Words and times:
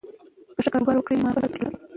که 0.55 0.55
ښځه 0.55 0.69
خپل 0.71 0.73
کاروبار 0.73 0.95
وکړي، 0.97 1.15
نو 1.17 1.23
مالي 1.23 1.33
خپلواکي 1.39 1.57
ترلاسه 1.59 1.77
کوي. 1.79 1.87